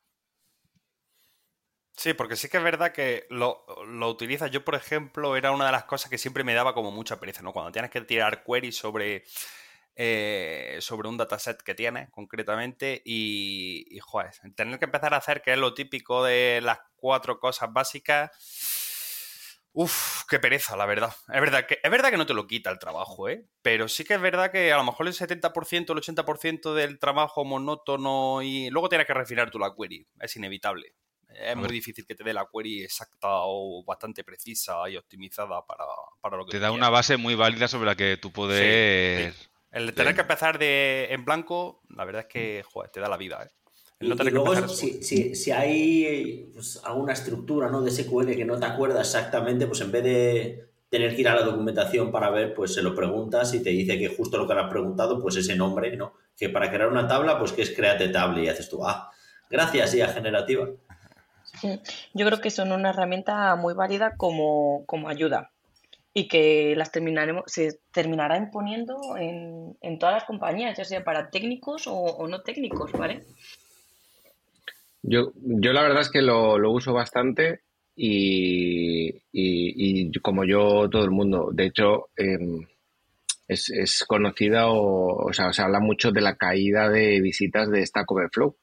[1.96, 4.51] Sí, porque sí que es verdad que lo, lo, utilizas.
[4.51, 7.42] Yo, por ejemplo, era una de las cosas que siempre me daba como mucha pereza,
[7.42, 7.53] ¿no?
[7.53, 9.25] Cuando tienes que tirar queries sobre,
[9.96, 15.42] eh, sobre un dataset que tienes, concretamente, y, y, joder, tener que empezar a hacer,
[15.42, 18.31] que es lo típico de las cuatro cosas básicas,
[19.73, 21.15] Uf, qué pereza, la verdad.
[21.33, 23.47] Es verdad, que, es verdad que no te lo quita el trabajo, ¿eh?
[23.63, 27.45] Pero sí que es verdad que a lo mejor el 70%, el 80% del trabajo
[27.45, 30.07] monótono y luego tienes que refinar tú la query.
[30.21, 30.95] Es inevitable.
[31.29, 36.37] Es muy difícil que te dé la query exacta o bastante precisa y optimizada para,
[36.37, 40.17] lo que te da una base muy válida sobre la que tú puedes El tener
[40.17, 43.45] que empezar de, en blanco, la verdad es que joder, te da la vida.
[43.45, 43.60] ¿eh?
[44.01, 47.83] Y, luego, si, si, si, hay pues, alguna estructura ¿no?
[47.83, 51.37] de SQL que no te acuerdas exactamente, pues en vez de tener que ir a
[51.37, 54.55] la documentación para ver, pues se lo preguntas y te dice que justo lo que
[54.55, 56.15] le has preguntado, pues ese nombre, ¿no?
[56.37, 59.11] Que para crear una tabla, pues que es créate tabla y haces tú, ah,
[59.49, 60.69] gracias, IA generativa.
[62.15, 65.51] Yo creo que son una herramienta muy válida como, como ayuda
[66.13, 71.31] y que las terminaremos, se terminará imponiendo en, en todas las compañías, ya sea para
[71.31, 73.25] técnicos o, no técnicos, ¿vale?
[75.03, 77.63] Yo, yo la verdad es que lo, lo uso bastante
[77.97, 81.51] y, y, como yo, todo el mundo.
[81.53, 82.67] De hecho, em,
[83.49, 87.85] es, es, conocida o, o sea, se habla mucho de la caída de visitas de
[87.85, 88.57] Stack Overflow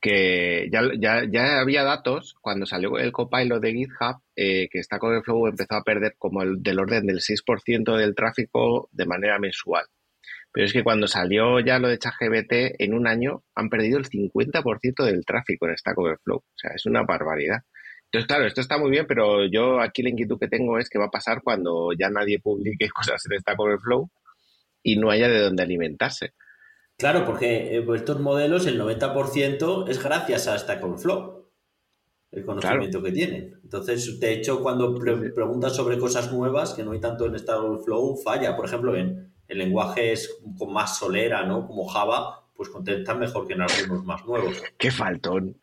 [0.00, 5.02] que ya, ya, ya, había datos cuando salió el copilot de GitHub eh, que Stack
[5.02, 9.86] Overflow empezó a perder como el, del orden del 6% del tráfico de manera mensual.
[10.56, 14.06] Pero es que cuando salió ya lo de ChatGPT, en un año han perdido el
[14.08, 16.38] 50% del tráfico en Stack Overflow.
[16.38, 17.58] O sea, es una barbaridad.
[18.06, 20.98] Entonces, claro, esto está muy bien, pero yo aquí la inquietud que tengo es qué
[20.98, 24.08] va a pasar cuando ya nadie publique cosas en Stack Overflow
[24.82, 26.30] y no haya de dónde alimentarse.
[26.96, 31.50] Claro, porque eh, pues, estos modelos, el 90% es gracias a Stack Overflow,
[32.30, 33.60] el conocimiento que tienen.
[33.62, 38.16] Entonces, de hecho, cuando preguntas sobre cosas nuevas, que no hay tanto en Stack Overflow,
[38.24, 38.56] falla.
[38.56, 41.66] Por ejemplo, en, lenguajes con más solera, ¿no?
[41.66, 44.62] Como Java, pues contestan mejor que en algunos más nuevos.
[44.78, 45.56] Qué faltón,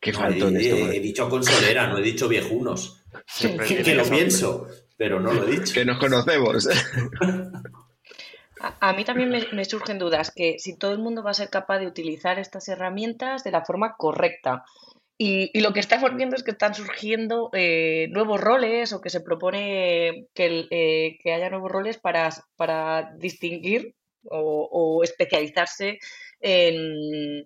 [0.00, 0.56] qué faltón.
[0.56, 3.02] he, he, dicho con solera, no he dicho viejunos.
[3.40, 5.72] que lo pienso, pero no lo he dicho.
[5.72, 6.68] Que nos conocemos.
[8.80, 11.78] A, mí también me, surgen dudas que si todo el mundo va a ser capaz
[11.78, 14.64] de utilizar estas herramientas de la forma correcta.
[15.22, 19.20] Y, lo que estamos viendo es que están surgiendo eh, nuevos roles o que se
[19.20, 23.94] propone que, eh, que haya nuevos roles para, para distinguir
[24.30, 25.98] o especializarse
[26.40, 27.44] en,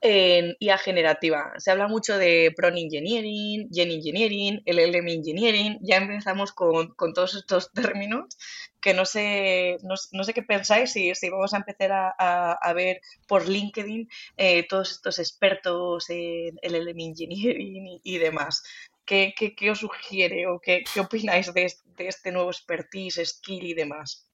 [0.00, 1.52] en IA generativa.
[1.58, 5.78] Se habla mucho de Prone Engineering, Gen Engineering, LLM Engineering.
[5.82, 7.70] Ya empezamos con, todos estos
[8.04, 8.36] términos
[8.80, 13.46] que no sé, no, sé qué pensáis si, si, vamos a empezar a, ver por
[13.46, 14.08] LinkedIn
[14.38, 18.62] eh, todos estos expertos en LLM Engineering y, demás.
[19.04, 24.26] ¿Qué, ¿Qué, os sugiere o qué, qué opináis de, este nuevo expertise, skill y demás?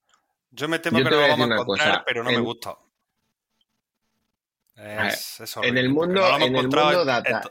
[0.53, 2.77] Yo me temo que lo vamos a encontrar, pero no me gusta.
[4.77, 7.43] En el mundo, en el mundo data.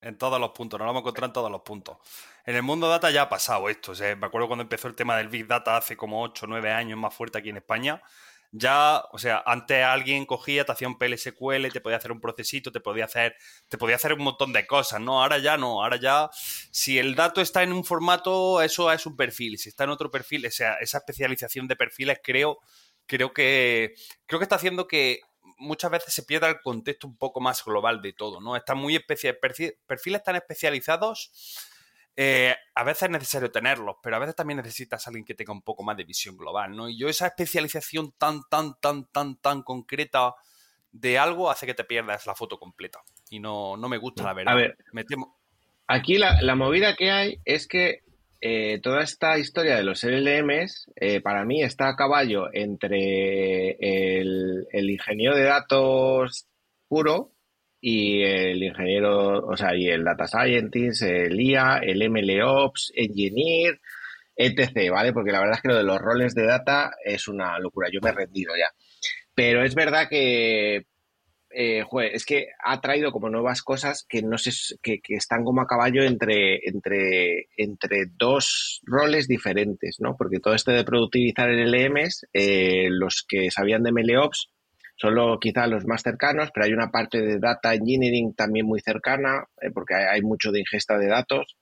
[0.00, 1.96] En, todos los puntos, no lo hemos encontrado en todos los puntos.
[2.44, 3.92] En el mundo data ya ha pasado esto.
[4.16, 6.98] me acuerdo cuando empezó el tema del Big Data hace como 8 o 9 años
[6.98, 8.02] más fuerte aquí en España.
[8.56, 12.70] Ya, o sea, antes alguien cogía, te hacía un PLSQL, te podía hacer un procesito,
[12.70, 13.34] te podía hacer,
[13.68, 15.20] te podía hacer un montón de cosas, ¿no?
[15.20, 16.30] Ahora ya no, ahora ya,
[16.70, 19.58] si el dato está en un formato, eso es un perfil.
[19.58, 22.60] Si está en otro perfil, o sea, esa especialización de perfiles creo,
[23.06, 23.94] creo que,
[24.26, 25.22] creo que está haciendo que
[25.58, 28.56] muchas veces se pierda el contexto un poco más global de todo, ¿no?
[28.56, 31.30] Están muy especial, perfiles tan especializados.
[32.16, 35.52] Eh, a veces es necesario tenerlos, pero a veces también necesitas a alguien que tenga
[35.52, 36.88] un poco más de visión global, ¿no?
[36.88, 40.34] Y yo esa especialización tan, tan, tan, tan, tan concreta
[40.92, 43.00] de algo hace que te pierdas la foto completa.
[43.30, 44.54] Y no, no me gusta, la verdad.
[44.54, 44.76] A ver,
[45.88, 48.03] aquí la, la, movida que hay es que
[48.46, 54.90] eh, toda esta historia de los LLMs, eh, para mí está a caballo entre el,
[54.90, 56.46] ingeniero de datos
[56.86, 57.32] puro
[57.80, 63.80] y el ingeniero, o sea, y el data scientist, el IA, el MLOps, engineer,
[64.36, 65.14] etc., ¿vale?
[65.14, 67.88] Porque la verdad es que lo de los roles de data es una locura.
[67.90, 68.68] Yo me he rendido ya.
[69.34, 70.84] Pero es verdad que
[71.54, 74.50] eh, es que ha traído como nuevas cosas que no sé,
[74.82, 80.16] que, están como a caballo entre, entre, entre dos roles diferentes, ¿no?
[80.16, 84.50] Porque todo esto de productivizar el LMs, eh, los que sabían de MLOps,
[84.96, 89.44] solo quizá los más cercanos, pero hay una parte de data engineering también muy cercana,
[89.60, 91.56] eh, porque hay, mucho de ingesta de datos.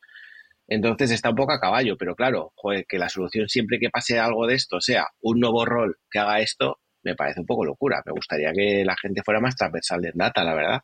[0.69, 2.53] Entonces está un poco a caballo, pero claro,
[2.89, 6.41] que la solución siempre que pase algo de esto sea un nuevo rol que haga
[6.41, 8.03] esto, me parece un poco locura.
[8.07, 10.83] Me gustaría que la gente fuera más transversal en data, la verdad.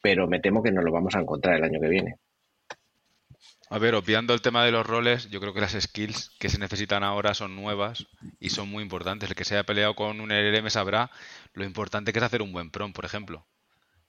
[0.00, 2.16] Pero me temo que no lo vamos a encontrar el año que viene.
[3.72, 6.58] A ver, obviando el tema de los roles, yo creo que las skills que se
[6.58, 8.06] necesitan ahora son nuevas
[8.38, 9.30] y son muy importantes.
[9.30, 11.10] El que se haya peleado con un LLM sabrá
[11.54, 13.46] lo importante que es hacer un buen prompt, por ejemplo.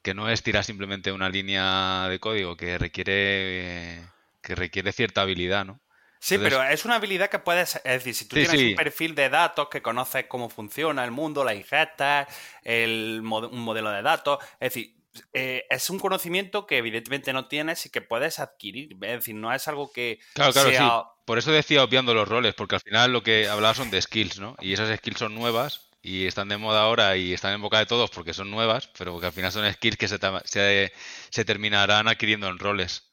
[0.02, 4.04] Que no es tirar simplemente una línea de código, que requiere,
[4.42, 5.80] que requiere cierta habilidad, ¿no?
[6.24, 9.28] Sí, pero es una habilidad que puedes, es decir, si tú tienes un perfil de
[9.28, 12.30] datos que conoces cómo funciona el mundo, la ingesta,
[12.64, 14.96] el, un modelo de datos, es decir,
[15.34, 19.54] eh, es un conocimiento que evidentemente no tienes y que puedes adquirir, es decir, no
[19.54, 21.10] es algo que claro, claro, sí.
[21.26, 24.40] Por eso decía obviando los roles, porque al final lo que hablaba son de skills,
[24.40, 24.56] ¿no?
[24.62, 27.86] Y esas skills son nuevas y están de moda ahora y están en boca de
[27.86, 30.94] todos porque son nuevas, pero que al final son skills que se, se,
[31.30, 33.13] se terminarán adquiriendo en roles.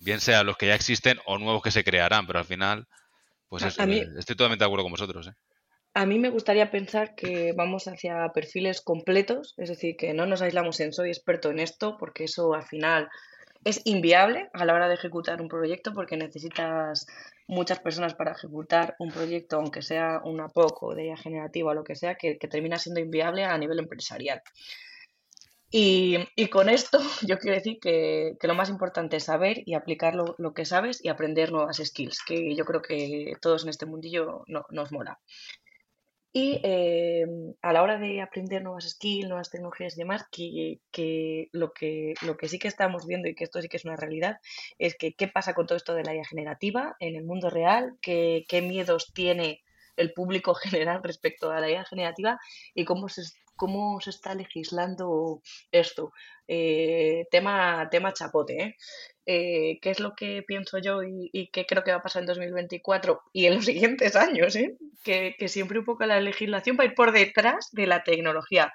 [0.00, 2.86] Bien sea los que ya existen o nuevos que se crearán, pero al final,
[3.48, 5.28] pues eso, estoy totalmente de acuerdo con vosotros.
[5.28, 5.34] ¿eh?
[5.94, 10.40] A mí me gustaría pensar que vamos hacia perfiles completos, es decir, que no nos
[10.40, 13.08] aislamos en soy experto en esto, porque eso al final
[13.64, 17.06] es inviable a la hora de ejecutar un proyecto porque necesitas
[17.46, 21.96] muchas personas para ejecutar un proyecto, aunque sea una poco de generativa o lo que
[21.96, 24.40] sea, que, termina siendo inviable a nivel empresarial.
[25.72, 30.54] Y, con esto yo quiero decir que, lo más importante es saber y aplicar lo,
[30.54, 34.64] que sabes y aprender nuevas skills, que yo creo que todos en este mundillo no,
[34.70, 35.20] nos mola.
[36.32, 37.26] Y eh,
[37.60, 42.36] a la hora de aprender nuevas skills, nuevas tecnologías y demás, que, lo que lo
[42.36, 44.38] que sí que estamos viendo y que esto sí que es una realidad,
[44.78, 47.96] es que qué pasa con todo esto de la IA generativa en el mundo real,
[48.00, 49.62] qué, qué miedos tiene
[49.96, 52.38] el público general respecto a la IA generativa
[52.74, 53.22] y cómo se,
[53.56, 56.12] cómo se está legislando esto.
[56.48, 58.76] Eh, tema, tema chapote, ¿eh?
[59.26, 59.78] ¿eh?
[59.80, 63.22] qué es lo que pienso yo y, qué creo que va a pasar en 2024
[63.32, 64.56] y en los siguientes años,
[65.04, 68.72] que, que, siempre un poco la legislación va a ir por detrás de la tecnología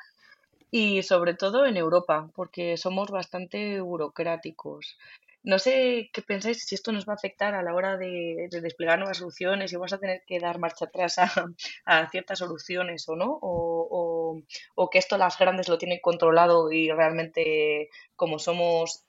[0.71, 4.97] y sobre todo en Europa, porque somos bastante burocráticos.
[5.45, 8.97] No sé qué pensáis si esto nos va a afectar a la hora de, desplegar
[8.97, 11.27] nuevas soluciones, y vas a tener que dar marcha atrás a,
[12.11, 18.39] ciertas soluciones o no, o, que esto las grandes lo tienen controlado y realmente como
[18.39, 19.03] somos,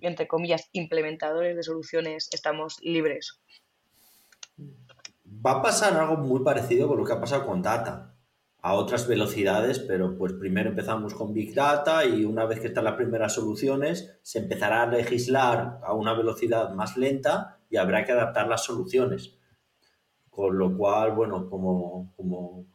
[0.00, 3.40] entre comillas, implementadores de soluciones, estamos libres.
[5.44, 8.09] Va a pasar algo muy parecido con lo que ha pasado con Data
[8.62, 12.84] a otras velocidades, pero pues primero empezamos con Big Data y una vez que están
[12.84, 18.12] las primeras soluciones, se empezará a legislar a una velocidad más lenta y habrá que
[18.12, 19.36] adaptar las soluciones.
[20.28, 22.66] Con lo cual, bueno, como, como,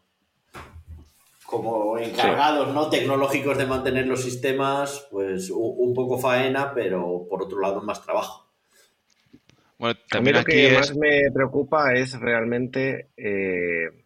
[1.45, 2.89] como encargados ¿no?
[2.89, 8.50] tecnológicos de mantener los sistemas, pues un, poco faena, pero por otro lado más trabajo.
[9.78, 13.12] Bueno, también lo que más me preocupa es realmente...
[13.17, 14.04] Eh,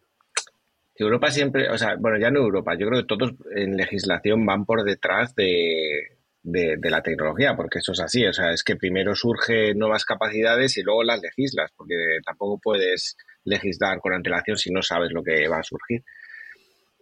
[1.04, 4.64] Europa siempre, o sea, bueno, ya no Europa, yo creo que todos en legislación van
[4.64, 9.78] por detrás de, la tecnología, porque eso es así, o sea, es que primero surgen
[9.78, 15.10] nuevas capacidades y luego las legislas, porque tampoco puedes legislar con antelación si no sabes
[15.12, 16.02] lo que va a surgir.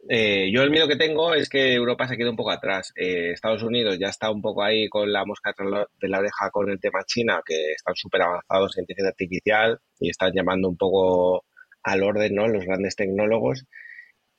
[0.09, 2.93] Eh, yo el miedo que tengo es que Europa se quede un poco atrás.
[2.97, 6.71] Eh, Estados Unidos ya está un poco ahí con la mosca de la oreja con
[6.71, 11.45] el tema China, que están súper avanzados en inteligencia artificial y están llamando un poco
[11.83, 12.49] al orden, ¿no?
[12.49, 13.65] Los grandes tecnólogos.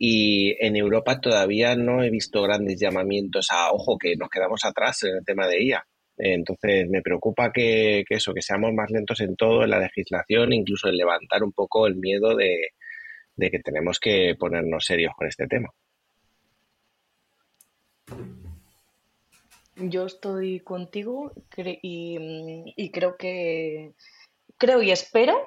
[0.02, 5.04] Y en Europa todavía no he visto grandes llamamientos a, ojo, que nos quedamos atrás
[5.04, 5.86] en el tema de IA.
[6.18, 10.88] Entonces me preocupa que, eso, que seamos más lentos en todo, en la legislación, incluso
[10.88, 12.70] en levantar un poco el miedo de,
[13.38, 15.70] que tenemos que ponernos serios con este tema.
[19.76, 21.34] Yo estoy contigo
[21.82, 23.94] y, y creo que
[24.58, 25.38] creo y espero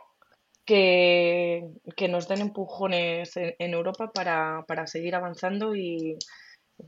[0.72, 6.16] que, nos den empujones en, Europa para, seguir avanzando y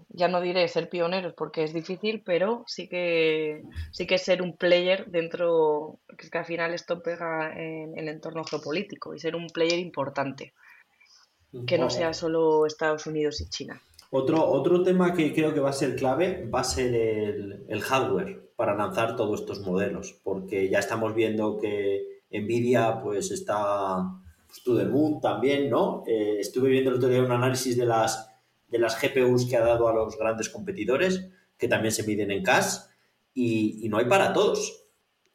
[0.08, 4.56] ya no diré ser pioneros porque es difícil, pero sí que sí que ser un
[4.56, 9.36] player dentro, que, es que al final esto pega en, el entorno geopolítico y ser
[9.36, 10.54] un player importante,
[11.66, 13.80] que no sea solo Estados Unidos y China.
[14.10, 17.80] Otro, otro tema que creo que va a ser clave va a ser el, el
[17.82, 24.10] hardware para lanzar todos estos modelos, porque ya estamos viendo que Nvidia pues está
[24.46, 26.04] pues, to the también, ¿no?
[26.06, 28.30] Eh, estuve viendo el otro día un análisis de las,
[28.68, 32.42] de las GPUs que ha dado a los grandes competidores, que también se miden en
[32.42, 32.76] cash,
[33.34, 34.86] y, no hay para todos.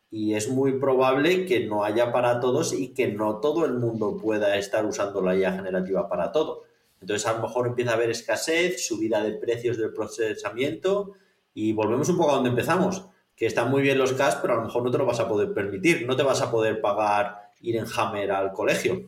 [0.09, 4.17] Y es muy probable que no haya para todos y que no todo el mundo
[4.17, 6.63] pueda estar usando la IA generativa para todo.
[6.99, 11.11] Entonces a lo mejor empieza a haber escasez, subida de precios del procesamiento
[11.53, 13.05] y volvemos un poco a donde empezamos
[13.39, 15.27] que están muy bien los cash, pero a lo mejor no te lo vas a
[15.29, 19.01] poder permitir, no te vas a poder pagar ir en Hammer al colegio.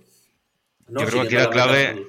[0.88, 2.08] Yo creo que la clave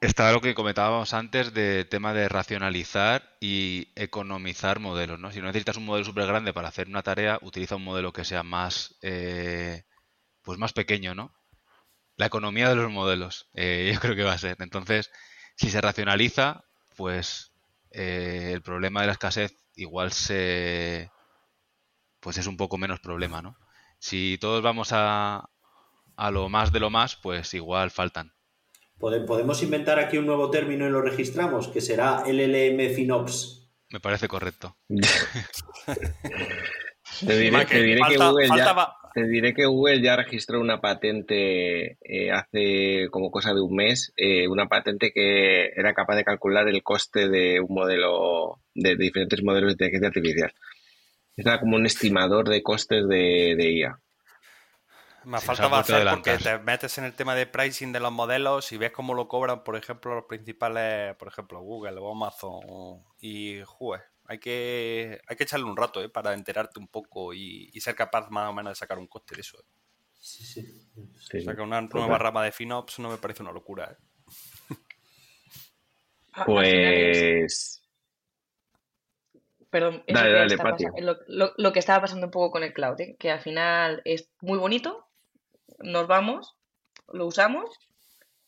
[0.00, 5.30] está lo que comentábamos antes de tema de racionalizar y economizar modelos, ¿no?
[5.30, 8.24] Si no necesitas un modelo súper grande para hacer una tarea, utiliza un modelo que
[8.24, 9.84] sea más, eh,
[10.42, 11.32] pues más pequeño, ¿no?
[12.16, 14.56] La economía de los modelos, eh, yo creo que va a ser.
[14.58, 15.12] Entonces,
[15.54, 16.64] si se racionaliza,
[16.96, 17.52] pues
[17.92, 21.10] eh, el problema de la escasez igual se,
[22.20, 23.56] pues es un poco menos problema, ¿no?
[23.98, 25.48] Si todos vamos a,
[26.16, 28.32] a lo más de lo más, pues igual faltan.
[28.98, 33.70] Podemos inventar aquí un nuevo término y lo registramos, que será LLM FinOps.
[33.90, 34.76] Me parece correcto.
[37.26, 40.60] Te diré, que te diré que falta- Google ya, te diré que Google ya registró
[40.60, 46.14] una patente eh, hace como cosa de un mes, eh, una patente que era capaz
[46.16, 50.54] de calcular el coste de un modelo, de diferentes modelos de inteligencia artificial.
[51.36, 54.00] Era como un estimador de costes de, de IA.
[55.22, 56.38] Me Sí, faltaba se ha vuelto a hacer porque adelantar.
[56.38, 59.64] te metes en el tema de pricing de los modelos y ves cómo lo cobran,
[59.64, 63.04] por ejemplo, los principales, por ejemplo, Google o Amazon.
[63.20, 66.08] Y, joder, hay que, hay que echarle un rato ¿eh?
[66.08, 69.34] para enterarte un poco y, y ser capaz más o menos de sacar un coste
[69.34, 69.58] de eso.
[69.58, 69.64] ¿eh?
[70.18, 70.62] Sí, sí.
[71.18, 73.90] Sí, O que una nueva rama de FinOps no me parece una locura.
[73.92, 73.96] ¿eh?
[76.42, 77.79] Pues
[79.70, 80.46] Perdón, eso Dale,
[81.00, 83.16] lo, lo- lo que estaba pasando un poco con el cloud, ¿eh?
[83.18, 85.06] que al final es muy bonito,
[85.78, 86.56] nos vamos,
[87.12, 87.70] lo usamos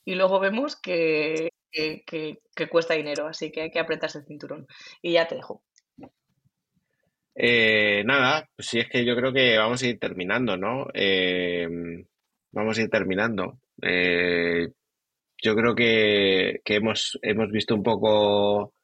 [0.05, 4.27] y luego vemos que, que, que- que cuesta dinero, así que hay que apretarse el
[4.27, 4.67] cinturón.
[5.01, 5.63] Y ya te dejo.
[7.35, 10.87] Eh, nada, pues sí es que yo creo que vamos a ir terminando, ¿no?
[10.93, 11.67] Eh,
[12.51, 13.59] vamos a ir terminando.
[13.81, 14.69] Eh,
[15.43, 18.75] yo creo que, que hemos, hemos visto un poco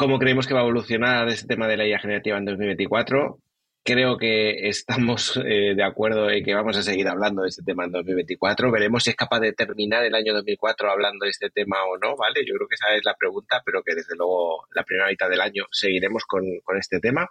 [0.00, 3.38] cómo creemos que va a evolucionar este tema de la IA generativa en 2024.
[3.84, 7.84] Creo que estamos eh, de acuerdo en que vamos a seguir hablando de este tema
[7.84, 8.70] en 2024.
[8.72, 12.16] Veremos si es capaz de terminar el año 2004 hablando de este tema o no,
[12.16, 12.40] ¿vale?
[12.46, 15.42] Yo creo que esa es la pregunta, pero que desde luego la primera mitad del
[15.42, 16.44] año seguiremos con,
[16.78, 17.28] este tema.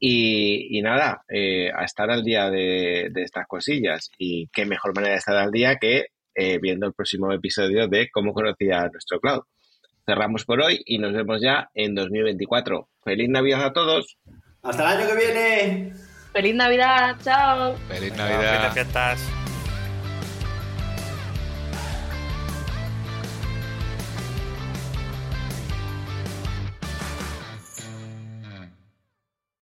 [0.00, 4.10] Y, nada, eh, a estar al día de, de estas cosillas.
[4.18, 8.08] Y qué mejor manera de estar al día que eh, viendo el próximo episodio de
[8.10, 9.42] cómo conocía nuestro cloud.
[10.06, 12.88] Cerramos por hoy y nos vemos ya en 2024.
[13.04, 14.18] ¡Feliz Navidad a todos!
[14.62, 15.92] ¡Hasta el año que viene!
[16.32, 17.16] ¡Feliz Navidad!
[17.22, 17.76] ¡Chao!
[17.88, 18.72] Feliz Navidad.
[18.72, 19.39] fiestas.